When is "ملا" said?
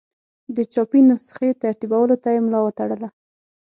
2.45-2.59